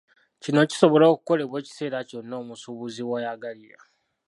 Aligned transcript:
Kino 0.41 0.59
kisobola 0.69 1.05
okukolebwa 1.13 1.57
ekiseera 1.61 1.99
kyonna 2.09 2.35
omusuubuzi 2.41 3.01
w'ayagalira. 3.09 3.79